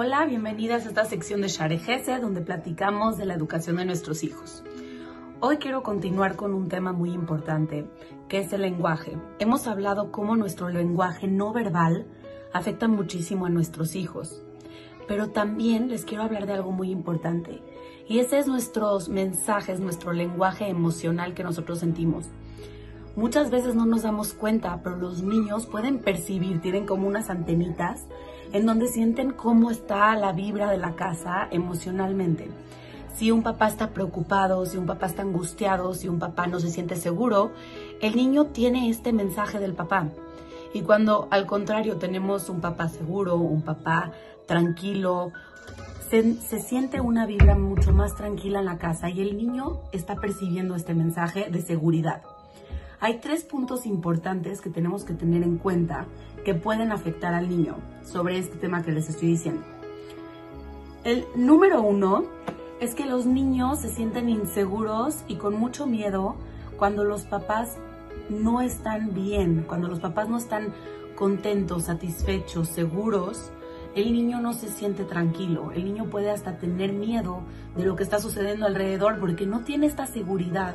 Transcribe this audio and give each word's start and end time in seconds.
Hola, 0.00 0.26
bienvenidas 0.26 0.84
a 0.84 0.90
esta 0.90 1.04
sección 1.06 1.40
de 1.40 1.48
Share 1.48 1.76
Gesed, 1.76 2.20
donde 2.20 2.40
platicamos 2.40 3.16
de 3.18 3.24
la 3.24 3.34
educación 3.34 3.78
de 3.78 3.84
nuestros 3.84 4.22
hijos. 4.22 4.62
Hoy 5.40 5.56
quiero 5.56 5.82
continuar 5.82 6.36
con 6.36 6.54
un 6.54 6.68
tema 6.68 6.92
muy 6.92 7.10
importante, 7.10 7.84
que 8.28 8.38
es 8.38 8.52
el 8.52 8.62
lenguaje. 8.62 9.18
Hemos 9.40 9.66
hablado 9.66 10.12
cómo 10.12 10.36
nuestro 10.36 10.68
lenguaje 10.68 11.26
no 11.26 11.52
verbal 11.52 12.06
afecta 12.52 12.86
muchísimo 12.86 13.46
a 13.46 13.50
nuestros 13.50 13.96
hijos, 13.96 14.40
pero 15.08 15.30
también 15.30 15.88
les 15.88 16.04
quiero 16.04 16.22
hablar 16.22 16.46
de 16.46 16.52
algo 16.52 16.70
muy 16.70 16.92
importante, 16.92 17.60
y 18.06 18.20
ese 18.20 18.38
es 18.38 18.46
nuestros 18.46 19.08
mensajes, 19.08 19.80
nuestro 19.80 20.12
lenguaje 20.12 20.68
emocional 20.68 21.34
que 21.34 21.42
nosotros 21.42 21.80
sentimos. 21.80 22.26
Muchas 23.16 23.50
veces 23.50 23.74
no 23.74 23.84
nos 23.84 24.02
damos 24.02 24.32
cuenta, 24.32 24.80
pero 24.84 24.94
los 24.94 25.24
niños 25.24 25.66
pueden 25.66 25.98
percibir, 25.98 26.60
tienen 26.60 26.86
como 26.86 27.08
unas 27.08 27.30
antenitas 27.30 28.06
en 28.52 28.66
donde 28.66 28.88
sienten 28.88 29.32
cómo 29.32 29.70
está 29.70 30.14
la 30.16 30.32
vibra 30.32 30.70
de 30.70 30.78
la 30.78 30.94
casa 30.94 31.48
emocionalmente. 31.50 32.48
Si 33.14 33.30
un 33.32 33.42
papá 33.42 33.68
está 33.68 33.90
preocupado, 33.90 34.64
si 34.64 34.76
un 34.76 34.86
papá 34.86 35.06
está 35.06 35.22
angustiado, 35.22 35.92
si 35.94 36.08
un 36.08 36.18
papá 36.18 36.46
no 36.46 36.60
se 36.60 36.70
siente 36.70 36.94
seguro, 36.94 37.50
el 38.00 38.14
niño 38.14 38.46
tiene 38.46 38.90
este 38.90 39.12
mensaje 39.12 39.58
del 39.58 39.74
papá. 39.74 40.08
Y 40.72 40.82
cuando 40.82 41.26
al 41.30 41.46
contrario 41.46 41.96
tenemos 41.96 42.48
un 42.48 42.60
papá 42.60 42.88
seguro, 42.88 43.36
un 43.36 43.62
papá 43.62 44.12
tranquilo, 44.46 45.32
se, 46.08 46.34
se, 46.34 46.60
siente 46.60 47.00
una 47.00 47.26
vibra 47.26 47.54
mucho 47.56 47.92
más 47.92 48.14
tranquila 48.14 48.60
en 48.60 48.66
la 48.66 48.78
casa 48.78 49.10
y 49.10 49.20
el 49.20 49.36
niño 49.36 49.80
está 49.92 50.14
percibiendo 50.16 50.74
este 50.76 50.94
mensaje 50.94 51.50
de 51.50 51.60
seguridad. 51.60 52.22
Hay 53.00 53.20
tres 53.20 53.44
puntos 53.44 53.86
importantes 53.86 54.60
que 54.60 54.70
tenemos 54.70 55.04
que 55.04 55.14
tener 55.14 55.44
en 55.44 55.56
cuenta 55.56 56.06
que 56.44 56.54
pueden 56.54 56.90
afectar 56.90 57.32
al 57.32 57.48
niño 57.48 57.76
sobre 58.04 58.38
este 58.38 58.56
tema 58.56 58.82
que 58.82 58.90
les 58.90 59.08
estoy 59.08 59.28
diciendo. 59.28 59.62
El 61.04 61.24
número 61.36 61.80
uno 61.80 62.24
es 62.80 62.96
que 62.96 63.06
los 63.06 63.24
niños 63.24 63.80
se 63.80 63.88
sienten 63.88 64.28
inseguros 64.28 65.22
y 65.28 65.36
con 65.36 65.54
mucho 65.54 65.86
miedo 65.86 66.34
cuando 66.76 67.04
los 67.04 67.22
papás 67.22 67.76
no 68.30 68.60
están 68.60 69.14
bien, 69.14 69.64
cuando 69.68 69.86
los 69.86 70.00
papás 70.00 70.28
no 70.28 70.36
están 70.36 70.74
contentos, 71.14 71.84
satisfechos, 71.84 72.68
seguros, 72.68 73.52
el 73.94 74.12
niño 74.12 74.40
no 74.40 74.54
se 74.54 74.68
siente 74.68 75.04
tranquilo, 75.04 75.70
el 75.72 75.84
niño 75.84 76.06
puede 76.06 76.30
hasta 76.30 76.58
tener 76.58 76.92
miedo 76.92 77.42
de 77.76 77.84
lo 77.84 77.94
que 77.94 78.02
está 78.02 78.18
sucediendo 78.18 78.66
alrededor 78.66 79.20
porque 79.20 79.46
no 79.46 79.60
tiene 79.60 79.86
esta 79.86 80.06
seguridad 80.06 80.74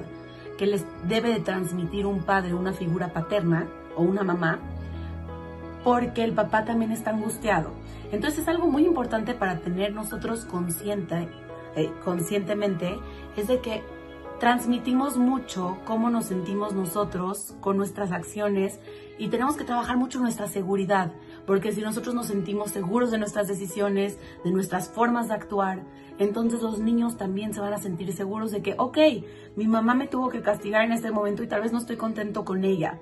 que 0.57 0.65
les 0.65 0.85
debe 1.07 1.29
de 1.29 1.39
transmitir 1.39 2.05
un 2.05 2.23
padre, 2.23 2.53
una 2.53 2.73
figura 2.73 3.13
paterna 3.13 3.67
o 3.95 4.03
una 4.03 4.23
mamá, 4.23 4.59
porque 5.83 6.23
el 6.23 6.33
papá 6.33 6.65
también 6.65 6.91
está 6.91 7.11
angustiado. 7.11 7.71
Entonces 8.11 8.41
es 8.41 8.47
algo 8.47 8.67
muy 8.67 8.85
importante 8.85 9.33
para 9.33 9.59
tener 9.59 9.93
nosotros 9.93 10.45
consciente, 10.45 11.27
eh, 11.75 11.91
conscientemente, 12.03 12.99
es 13.35 13.47
de 13.47 13.59
que 13.59 13.83
transmitimos 14.39 15.17
mucho 15.17 15.77
cómo 15.85 16.09
nos 16.09 16.25
sentimos 16.25 16.73
nosotros 16.73 17.55
con 17.61 17.77
nuestras 17.77 18.11
acciones 18.11 18.79
y 19.17 19.29
tenemos 19.29 19.55
que 19.55 19.63
trabajar 19.63 19.97
mucho 19.97 20.19
nuestra 20.19 20.47
seguridad, 20.47 21.11
porque 21.45 21.71
si 21.71 21.81
nosotros 21.81 22.15
nos 22.15 22.27
sentimos 22.27 22.71
seguros 22.71 23.11
de 23.11 23.17
nuestras 23.17 23.47
decisiones, 23.47 24.17
de 24.43 24.51
nuestras 24.51 24.89
formas 24.89 25.27
de 25.27 25.33
actuar, 25.33 25.83
entonces 26.19 26.61
los 26.61 26.79
niños 26.79 27.17
también 27.17 27.53
se 27.53 27.59
van 27.59 27.73
a 27.73 27.77
sentir 27.77 28.13
seguros 28.13 28.51
de 28.51 28.61
que, 28.61 28.75
ok, 28.77 28.97
mi 29.55 29.67
mamá 29.67 29.95
me 29.95 30.07
tuvo 30.07 30.29
que 30.29 30.41
castigar 30.41 30.83
en 30.83 30.91
este 30.91 31.11
momento 31.11 31.43
y 31.43 31.47
tal 31.47 31.61
vez 31.61 31.71
no 31.71 31.79
estoy 31.79 31.97
contento 31.97 32.45
con 32.45 32.63
ella, 32.63 32.99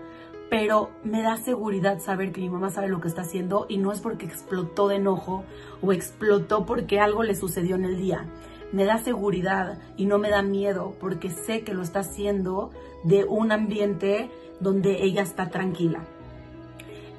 pero 0.50 0.90
me 1.04 1.22
da 1.22 1.38
seguridad 1.38 2.00
saber 2.00 2.32
que 2.32 2.42
mi 2.42 2.50
mamá 2.50 2.70
sabe 2.70 2.90
lo 2.90 3.02
que 3.02 3.08
está 3.08 3.22
haciendo 3.22 3.66
y 3.70 3.78
no 3.78 3.92
es 3.92 4.00
porque 4.00 4.26
explotó 4.26 4.88
de 4.88 4.96
enojo 4.96 5.44
o 5.82 5.92
explotó 5.92 6.66
porque 6.66 7.00
algo 7.00 7.24
le 7.24 7.36
sucedió 7.36 7.76
en 7.76 7.86
el 7.86 7.98
día 7.98 8.28
me 8.72 8.86
da 8.86 8.98
seguridad 8.98 9.80
y 9.98 10.06
no 10.06 10.18
me 10.18 10.30
da 10.30 10.42
miedo 10.42 10.96
porque 11.00 11.30
sé 11.30 11.64
que 11.64 11.74
lo 11.74 11.82
está 11.82 12.00
haciendo 12.00 12.72
de 13.04 13.26
un 13.26 13.52
ambiente 13.52 14.30
donde 14.60 15.04
ella 15.04 15.22
está 15.22 15.50
tranquila. 15.50 16.06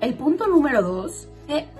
El 0.02 0.14
punto 0.14 0.48
número 0.48 0.82
dos, 0.82 1.28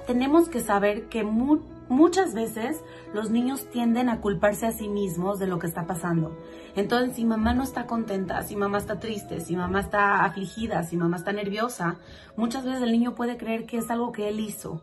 tenemos 0.07 0.49
que 0.49 0.61
saber 0.61 1.09
que 1.09 1.25
muchas 1.25 2.35
veces 2.35 2.83
los 3.15 3.31
niños 3.31 3.71
tienden 3.71 4.09
a 4.09 4.21
culparse 4.21 4.67
a 4.67 4.73
sí 4.73 4.89
mismos 4.89 5.39
de 5.39 5.47
lo 5.47 5.59
que 5.59 5.67
está 5.67 5.87
pasando. 5.87 6.37
Entonces, 6.75 7.17
si 7.17 7.25
mamá 7.25 7.55
no 7.55 7.63
está 7.63 7.87
contenta, 7.87 8.43
si 8.43 8.57
mamá 8.57 8.79
está 8.79 8.99
triste, 8.99 9.41
si 9.41 9.57
mamá 9.57 9.81
está 9.81 10.25
afligida, 10.25 10.83
si 10.85 10.97
mamá 10.97 11.17
está 11.19 11.33
nerviosa, 11.33 11.97
muchas 12.37 12.65
veces 12.65 12.83
el 12.83 12.93
niño 12.93 13.15
puede 13.15 13.37
creer 13.37 13.67
que 13.67 13.79
es 13.79 13.91
algo 13.91 14.13
que 14.13 14.29
él 14.29 14.41
hizo 14.41 14.81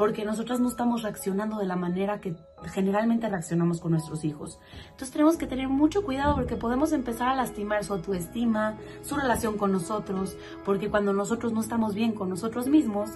porque 0.00 0.24
nosotros 0.24 0.60
no 0.60 0.68
estamos 0.70 1.02
reaccionando 1.02 1.58
de 1.58 1.66
la 1.66 1.76
manera 1.76 2.22
que 2.22 2.34
generalmente 2.72 3.28
reaccionamos 3.28 3.82
con 3.82 3.92
nuestros 3.92 4.24
hijos. 4.24 4.58
Entonces 4.84 5.10
tenemos 5.10 5.36
que 5.36 5.46
tener 5.46 5.68
mucho 5.68 6.06
cuidado 6.06 6.36
porque 6.36 6.56
podemos 6.56 6.92
empezar 6.92 7.28
a 7.28 7.36
lastimar 7.36 7.84
su 7.84 7.92
autoestima, 7.92 8.78
su 9.02 9.16
relación 9.16 9.58
con 9.58 9.72
nosotros, 9.72 10.38
porque 10.64 10.88
cuando 10.88 11.12
nosotros 11.12 11.52
no 11.52 11.60
estamos 11.60 11.94
bien 11.94 12.12
con 12.12 12.30
nosotros 12.30 12.66
mismos, 12.66 13.10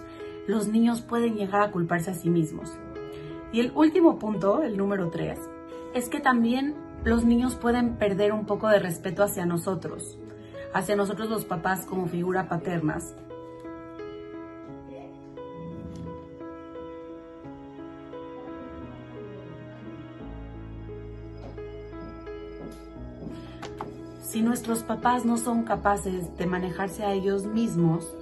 los 0.46 0.68
niños 0.68 1.02
pueden 1.02 1.36
llegar 1.36 1.62
a 1.62 1.70
culparse 1.70 2.10
a 2.10 2.14
sí 2.14 2.30
mismos. 2.30 2.72
Y 3.52 3.60
el 3.60 3.72
último 3.74 4.18
punto, 4.18 4.62
el 4.62 4.76
número 4.76 5.10
tres, 5.10 5.38
es 5.94 6.08
que 6.08 6.20
también 6.20 6.74
los 7.04 7.24
niños 7.24 7.54
pueden 7.54 7.96
perder 7.96 8.32
un 8.32 8.46
poco 8.46 8.68
de 8.68 8.78
respeto 8.78 9.22
hacia 9.22 9.46
nosotros, 9.46 10.18
hacia 10.72 10.96
nosotros 10.96 11.28
los 11.28 11.44
papás 11.44 11.86
como 11.86 12.06
figura 12.06 12.48
paternas. 12.48 13.14
si 24.34 24.42
nuestros 24.42 24.82
papás 24.82 25.24
no 25.24 25.36
son 25.36 25.62
capaces 25.62 26.36
de 26.36 26.46
manejarse 26.46 27.04
a 27.04 27.12
ellos 27.12 27.46
mismos, 27.46 28.12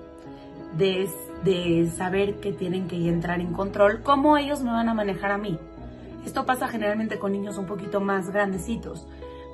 de, 0.76 1.08
de, 1.44 1.90
saber 1.96 2.36
que 2.40 2.52
tienen 2.52 2.88
que 2.88 3.08
entrar 3.08 3.40
en 3.40 3.52
control, 3.52 4.02
¿cómo 4.02 4.36
ellos 4.36 4.62
me 4.62 4.70
van 4.70 4.88
a 4.88 4.94
manejar 4.94 5.32
a 5.32 5.38
mí? 5.38 5.58
Esto 6.24 6.46
pasa 6.46 6.68
generalmente 6.68 7.18
con 7.18 7.32
niños 7.32 7.58
un 7.58 7.66
poquito 7.66 8.00
más 8.00 8.30
grandecitos. 8.30 9.06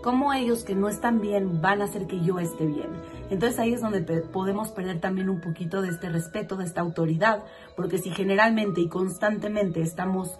¿Cómo 0.02 0.32
ellos 0.32 0.64
que 0.64 0.74
no 0.74 0.88
están 0.88 1.20
bien 1.20 1.60
van 1.60 1.82
a 1.82 1.86
hacer 1.86 2.06
que 2.06 2.20
yo 2.20 2.38
esté 2.38 2.66
bien? 2.66 2.88
Entonces 3.30 3.58
ahí 3.58 3.72
es 3.72 3.80
donde 3.80 4.00
podemos 4.00 4.70
perder 4.70 5.00
también 5.00 5.28
un 5.28 5.40
poquito 5.40 5.82
de 5.82 5.88
este 5.88 6.08
respeto, 6.08 6.56
de 6.56 6.64
esta 6.64 6.82
autoridad, 6.82 7.42
porque 7.74 7.98
si 7.98 8.10
generalmente 8.10 8.80
y 8.80 8.88
constantemente 8.88 9.82
estamos 9.82 10.38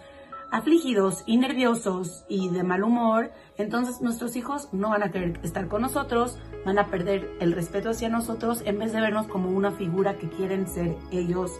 afligidos 0.51 1.23
y 1.25 1.37
nerviosos 1.37 2.25
y 2.27 2.49
de 2.49 2.63
mal 2.63 2.83
humor, 2.83 3.31
entonces 3.57 4.01
nuestros 4.01 4.35
hijos 4.35 4.69
no 4.71 4.89
van 4.89 5.03
a 5.03 5.11
querer 5.11 5.39
estar 5.43 5.67
con 5.67 5.81
nosotros, 5.81 6.37
van 6.65 6.79
a 6.79 6.87
perder 6.87 7.29
el 7.39 7.53
respeto 7.53 7.89
hacia 7.89 8.09
nosotros 8.09 8.61
en 8.65 8.79
vez 8.79 8.93
de 8.93 9.01
vernos 9.01 9.27
como 9.27 9.49
una 9.49 9.71
figura 9.71 10.17
que 10.17 10.29
quieren 10.29 10.67
ser 10.67 10.95
ellos 11.11 11.59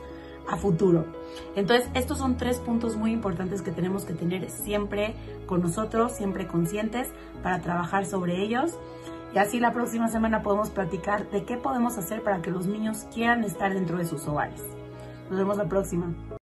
a 0.49 0.57
futuro. 0.57 1.05
Entonces, 1.55 1.87
estos 1.93 2.17
son 2.17 2.37
tres 2.37 2.57
puntos 2.57 2.95
muy 2.95 3.11
importantes 3.11 3.61
que 3.61 3.71
tenemos 3.71 4.03
que 4.03 4.13
tener 4.13 4.49
siempre 4.49 5.15
con 5.45 5.61
nosotros, 5.61 6.13
siempre 6.13 6.47
conscientes 6.47 7.07
para 7.43 7.61
trabajar 7.61 8.05
sobre 8.05 8.41
ellos. 8.41 8.73
Y 9.33 9.37
así 9.37 9.59
la 9.59 9.73
próxima 9.73 10.07
semana 10.07 10.41
podemos 10.41 10.71
platicar 10.71 11.29
de 11.29 11.43
qué 11.43 11.57
podemos 11.57 11.97
hacer 11.97 12.23
para 12.23 12.41
que 12.41 12.49
los 12.49 12.65
niños 12.65 13.05
quieran 13.13 13.43
estar 13.43 13.73
dentro 13.73 13.97
de 13.99 14.05
sus 14.05 14.27
hogares. 14.27 14.61
Nos 15.29 15.37
vemos 15.37 15.57
la 15.57 15.65
próxima. 15.65 16.38